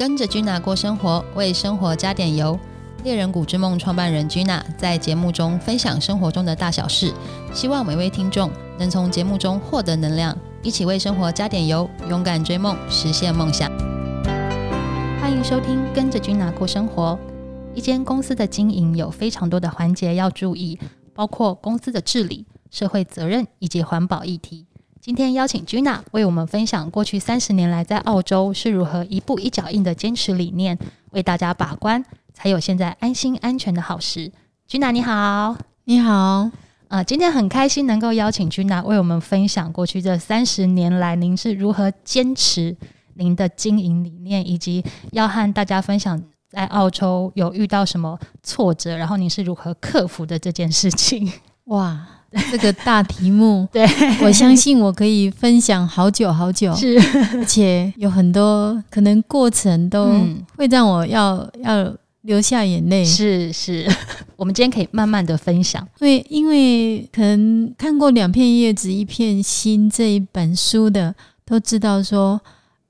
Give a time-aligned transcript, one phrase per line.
[0.00, 2.58] 跟着 Gina 过生活，为生活加点油。
[3.04, 7.12] 猎人谷之梦创办人 Gina 在节目中分享生活中的大小事，
[7.52, 13.70] 希望每位听众能从节目中获得能量，一起为生活加点油，勇敢追梦，实现梦想。
[15.20, 17.18] 欢迎收听《跟着 Gina 过生活》。
[17.74, 20.80] 一间公司的经营有非常多的环节要注意，
[21.12, 24.64] 包括公司的治理、社会责任以及环保议题。
[25.00, 30.78] 今天邀请 Gina 为我们分享过去三十年来在澳洲是如何一步一脚印的坚持理念，
[31.12, 34.30] 为大家把关，才有现在安心安全的好事。
[34.68, 36.50] Gina 你好，你好，
[36.88, 42.76] 呃，今天很开心能够邀请 Gina 为我们分享过去这三十年来您是如何坚持
[43.14, 51.32] 您的经营理念，以及要和大家分享在澳洲有遇到什么挫折，然后您是如何克服的这件事情。
[51.64, 52.06] 哇！
[52.50, 53.86] 这个大题目， 对。
[54.22, 56.98] 我相信我可以分享好久好久，是，
[57.34, 60.12] 而且有很多可能过程都
[60.56, 63.04] 会让我要要流下眼泪。
[63.04, 63.88] 是是，
[64.36, 72.40] 我们今天可以慢慢的分享，因为因为可能看过两片叶子一片心这一本书的都知道说。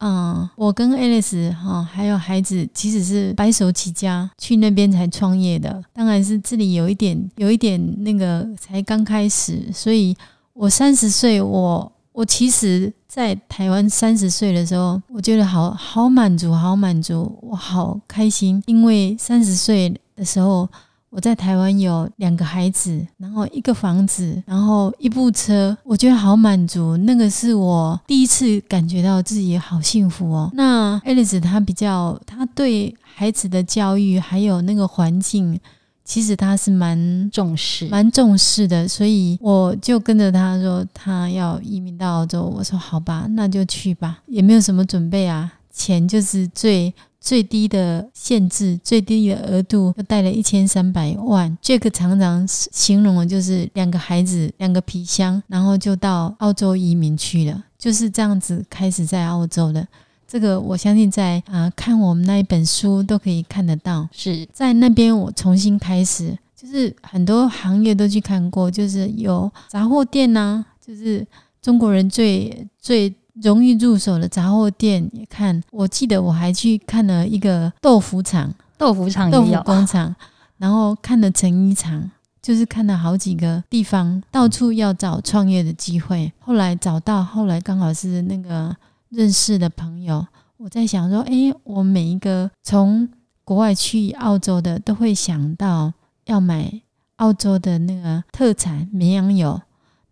[0.00, 5.82] 嗯，我跟 Alice 哈，还有孩子，其实是白手起家去那边才创业的。
[5.92, 9.70] 当然是这里有一点，有一点那个才刚开始。
[9.72, 10.16] 所以
[10.54, 20.68] 我三十岁，我我其实在台湾三十岁的时候，我觉得好好满足，好满足，我好开心，因为三十岁的时候。
[21.10, 26.96] 我在台湾有两个孩子，然后一个房子，然后一部车，我觉得好满足。
[26.98, 30.48] 那个是我第一次感觉到自己好幸福哦。
[30.54, 35.58] 那 Alice 她比较，她对孩子的教育还有那个环境，
[36.04, 38.86] 其实她是蛮重视、蛮重视的。
[38.86, 42.44] 所以我就跟着她说，她要移民到澳洲。
[42.44, 46.94] 我说好吧，那就去吧，也没有什么准备啊，钱就是最。
[47.20, 51.56] 最低的限制，最低的额度，又贷了一千三百万。
[51.60, 59.86] 这个常常形容的就是两个孩子，两个皮箱，然后就到澳洲移民去了，就是这样子开始在澳洲的。
[60.26, 64.08] 这个我相信在啊看我们那一本书都可以看得到。
[64.12, 71.26] 是在那边我重新开始，就是很多行业都去看过，就是有杂货店呐，就是
[71.60, 73.14] 中国人最最。
[73.42, 80.14] 容易入手的杂货店也看，我记得我还去看了一个豆腐厂，豆腐厂、豆腐工厂，
[80.58, 82.10] 然后看了成衣厂，
[82.42, 86.30] 就是看了好几个地方，到处要找创业的机会。
[86.38, 88.76] 后来找到，后来刚好是那个
[89.08, 90.26] 认识的朋友，
[90.58, 93.08] 我在想说，哎，我每一个从
[93.44, 95.92] 国外去澳洲的，都会想到
[96.26, 96.82] 要买
[97.16, 99.60] 澳洲的那个特产绵羊油，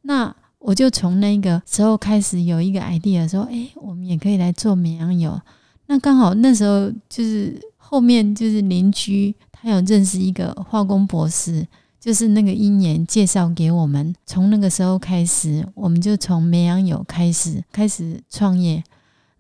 [0.03, 0.35] 那。
[0.69, 5.41] 我就从那个时候开始有一个 idea，说，哎，我们也可以来做绵羊油。
[5.87, 11.67] 那刚好那时候就是后面就是邻居他有认识一个化工博士，
[11.99, 14.15] 就是那个英年介绍给我们。
[14.27, 18.85] 从那个时候开始，我们就从绵羊油开始开始创业。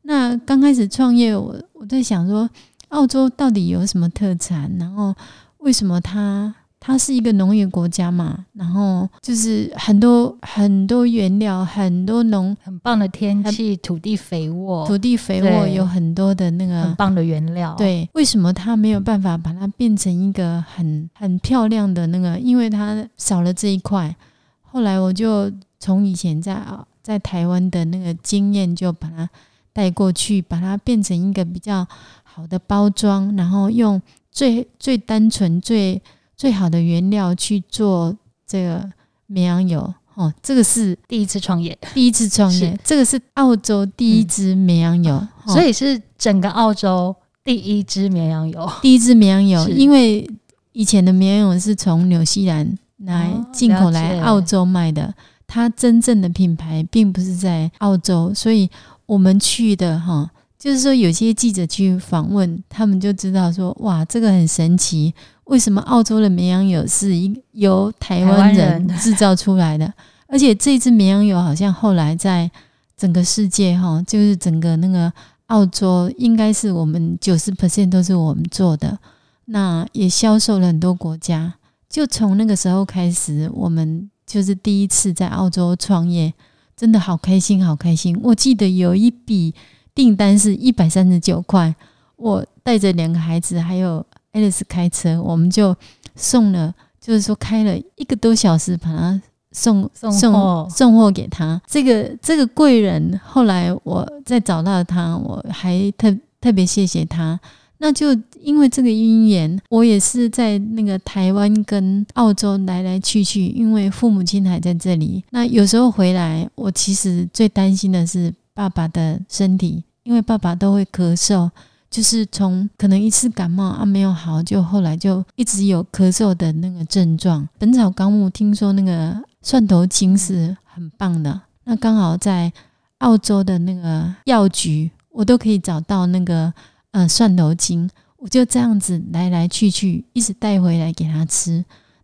[0.05, 2.49] 那刚开始创业，我我在想说，
[2.89, 4.75] 澳洲到底有什么特产？
[4.78, 5.15] 然后
[5.59, 6.55] 为什么它？
[6.81, 17.75] 它是一个农业国家嘛，然后就是很多很多原料，很多农很棒的天气，土地肥沃，土地肥沃有很多的那个很棒的原料。
[17.77, 22.39] 对，为什么它没有办法把它变成一个很很漂亮的那个？
[22.39, 24.15] 因为它少了这一块。
[24.62, 25.50] 后来我就
[25.81, 29.28] 从以前在啊在台湾的那个经验，就把它
[29.72, 31.84] 带过去，把它变成一个比较
[32.22, 34.00] 好的包装，然后用
[34.31, 36.00] 最最单纯最。
[36.38, 38.16] 最好的原料去做
[38.47, 38.88] 这个
[39.26, 39.93] 绵羊油。
[40.15, 50.28] 哦，这个是第一次创业，第一次创业，这个是澳洲第一支绵羊油，所以是整个澳洲第一支绵羊油，第一支绵羊油，因为
[50.72, 55.15] 以前的绵羊油是从纽西兰来进口来澳洲卖的，
[55.47, 58.69] 它真正的品牌并不是在澳洲，所以
[59.06, 60.28] 我们去的哈，
[60.59, 65.15] 就是说有些记者去访问，他们就知道说哇，这个很神奇。
[65.48, 69.92] 为什么澳洲的绵羊油是一由台湾人制造出来的？
[70.28, 72.50] 而且这支绵羊油好像后来在
[72.97, 75.10] 整个世界哈，就是整个那个
[75.47, 78.98] 澳洲应该是我们九十 percent 都是我们做的，
[79.47, 81.54] 那也销售了很多国家。
[81.89, 86.34] 就从那个时候开始，我们就是第一次在澳洲创业，
[86.77, 88.15] 真的好开心，好开心！
[88.22, 89.54] 我记得有一笔
[89.94, 91.74] 订单是一百三十九块，
[92.16, 94.04] 我带着两个孩子还有。
[94.33, 95.75] Alice 开车，我们就
[96.15, 99.21] 送了，就是说开了一个多小时，把它
[99.53, 101.60] 送送送送货给他。
[101.66, 107.39] 这个这个贵人，后来我再找到他，我还特特别谢谢他。
[107.80, 108.09] 那就
[108.41, 115.22] 因为这个因缘，我也是在那个台湾跟澳洲来来去去，因为父母亲还在这里。
[115.30, 121.48] 那有时候回来，我其实最担心的是爸爸的身体，因为爸爸都会咳嗽，
[121.91, 127.43] 就是从可能一次感冒啊没有好，就后来就一直有咳嗽的那个症状。
[127.59, 132.53] 《本草纲目》听说那个蒜头精是很棒的，那刚好在
[132.99, 136.53] 澳洲的那个药局，我都可以找到那个。
[136.91, 141.63] 呃，蒜头精，我就这样子来来去去，一直带回来给他吃。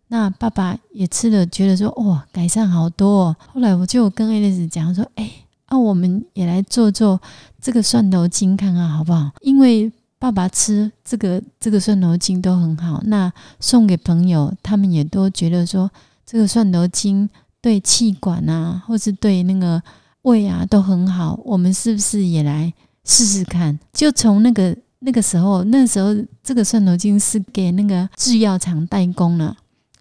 [0.09, 3.25] 那爸爸也吃了，觉得说哇，改善好多。
[3.25, 3.35] 哦。
[3.51, 5.27] 后来我就跟爱丽丝讲说，哎，
[5.69, 7.21] 那我们也来做做
[7.61, 9.31] 这个蒜头精，看看好不好？
[9.41, 15.89] 因为爸爸吃这个这个蒜头精都很好，那送给朋友，他们也都觉得说
[16.25, 17.29] 这个蒜头精
[17.61, 19.81] 对气管啊，或是对那个
[20.23, 21.39] 胃啊都很好。
[21.43, 22.73] 我们是不是也来
[23.03, 23.79] 试试看？
[23.93, 24.75] 就从那个。
[24.99, 29.55] 那个时候，那时候这个蒜头精是给那个制药厂代工了。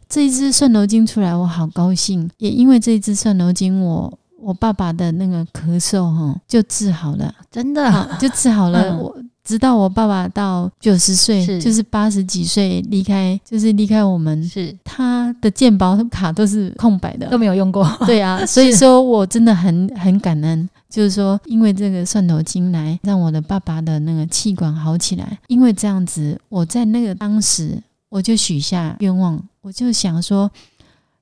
[0.08, 2.30] 这一支蒜头精出来，我好高兴。
[2.38, 8.96] 也因为这一支蒜头精，我我爸爸的那个咳嗽哈就治好了，真的就治好了。
[8.98, 17.86] 我直到我爸爸到九十岁，就是八十几岁离开，就是离开我们，是他的健保卡都是空白的，都没有用过。
[18.06, 20.68] 对啊， 所以说我真的很很感恩。
[20.88, 25.36] 就是说，因为这个蒜头精来让我的爸爸的那个气管好起来。
[25.48, 27.76] 因为这样子，我在那个当时
[28.08, 30.48] 我就许下愿望，我就想说，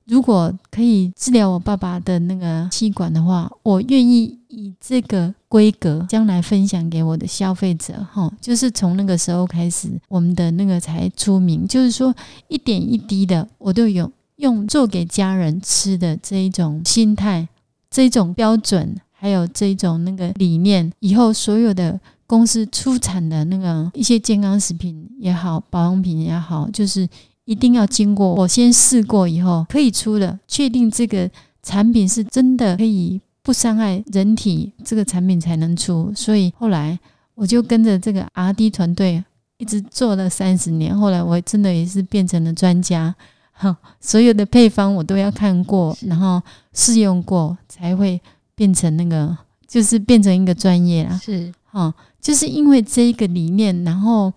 [0.05, 8.05] 如果可以治疗我爸爸的那个气管的话，我愿意以这个规格将来分享给我的消费者。
[8.11, 11.67] 哈，就是从那个时候开始，我们的那个才出名。
[11.67, 12.13] 就是说，
[12.47, 17.47] 一点一滴的，我都有用做给家人吃的这一种心态，
[17.89, 18.95] 这一种标准。
[19.11, 21.97] 还有这一种那个理念，以后所有的
[22.27, 27.07] 公司出产的那个一些健康食品也好，保养品也好，就是
[27.45, 31.29] 一定要经过我先试过以后可以出的，确定这个
[31.61, 36.11] 产品是真的可以不伤害人体，这个产品才能出。
[36.15, 36.99] 所以后来
[37.35, 39.23] 我就跟着这个 R D 团队
[39.57, 43.15] 一直做了三十年，后来我真的也是变成了专家，
[43.51, 46.41] 哈，所有的配方我都要看过，然后
[46.73, 48.21] 试用过才会。
[48.55, 49.35] 变成那个，
[49.67, 51.19] 就是变成一个专业啦。
[51.23, 51.91] 是，哈，
[52.21, 54.31] 就是因为这一个理念，然后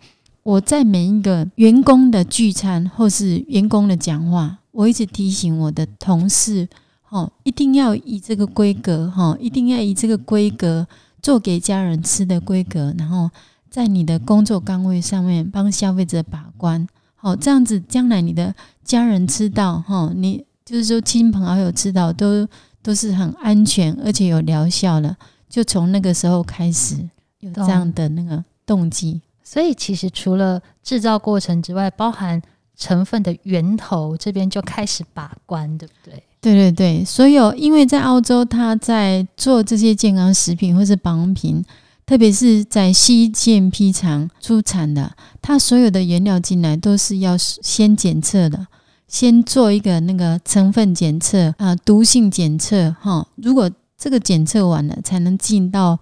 [0.46, 6.68] 我在每一个员工的聚餐或是员工的讲话，我一直提醒我的同事，
[7.02, 10.86] 哈，一定要以这个规格，哈，一定要以这个规格
[11.20, 13.28] 做给家人吃的规格，然后
[13.68, 18.54] 在你的工作岗位上面帮消费者把关，好，这样子将来你的
[18.84, 22.46] 家人吃到，哈，你就是说亲朋好友吃到都。
[22.86, 25.16] 都是很安全，而且有疗效了。
[25.48, 26.94] 就从那个时候开始
[27.40, 29.20] 有这样的那个动机。
[29.48, 32.42] 所以其实除了制造过程之外，包含
[32.76, 36.20] 成分的源头这边就开始把关，对不对？
[36.40, 41.64] 对对对，所有因为在澳洲，他在做这些健康食品或是保养品，
[42.04, 48.66] 特别是在西建批厂出产的，它所有的原料进来都是要先检测的。
[49.06, 53.24] 先做一个那个成分检测啊，毒性检测哈。
[53.36, 55.96] 如果这个检测完了，才能进到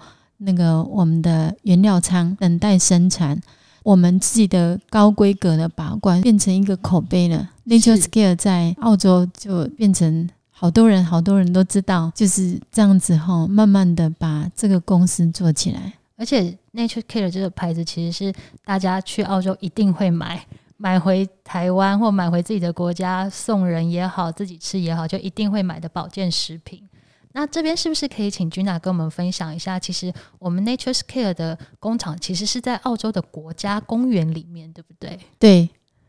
[0.45, 3.41] 那个我们的原料仓等待生产。
[3.83, 7.51] 我们自己的高规格的把关变成一个口碑了。
[7.67, 13.47] Nature Scale 在澳洲就变成好多人好多人都知道，就是这样子哈。
[13.47, 20.47] 慢慢的把这个公司做起来，而且 Nature Care 这个牌子其实是大家去澳洲一定会买。
[20.79, 26.83] 买回台湾或买回自己的国家送人也好，自己吃也好，就一定会买的保健食品。
[27.35, 29.79] 那这边是不是可以请君娜跟我们分享一下？
[29.79, 35.19] 其实我们 Nature's Care 的工厂其实是在澳洲的国家公园里面，对不对？
[35.39, 35.69] 对，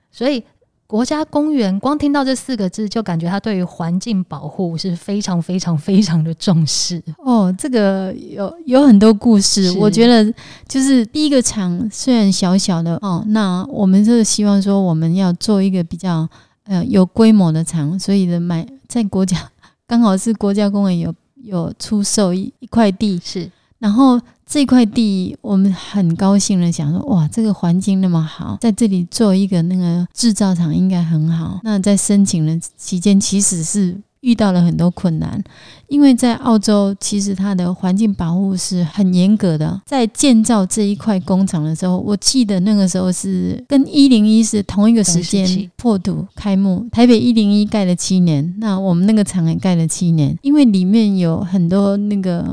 [0.10, 0.42] 所以。
[0.88, 7.54] 国家公园，光听到这四个字，就感觉它对于环境保护是非常非常非常的重视哦。
[7.58, 10.32] 这个有有很多故事，我觉得
[10.68, 16.30] 就是第一个厂虽然小小的哦，那我们就是希望说我们要做一个比较
[16.66, 19.50] 呃有规模的厂，所以的买在国家
[19.88, 24.20] 刚好是国家公园有有出售一一块地是，然后。
[24.48, 31.60] 这块地，我们很高兴的想说，哇，这个环境那么好，在这里做一个那个制造厂应该很好。
[31.64, 35.42] 那在申请的期间，其实是遇到了很多困难，
[35.88, 39.80] 因为在澳洲，其实它的环境保护是很严格的。
[39.86, 46.88] 在建造这一块工厂的时候，我记得那个时候是跟一零一是同一个时间破土开幕。
[46.92, 52.44] 台北一零一盖了七年，那我们那个厂也盖了七年，因为里面有很多那个。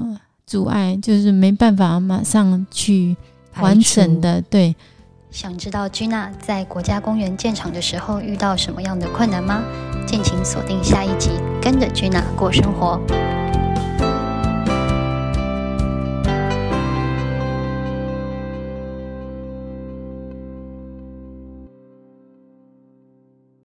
[0.44, 3.16] 阻碍就是没办法马上去
[3.60, 4.42] 完成的。
[4.50, 4.74] 对，
[5.32, 9.62] 想知道 Gina 在国家公园建厂的时候遇到什么样的困难吗？
[10.06, 13.00] 敬请锁定下一集，跟着 Gina 过生活。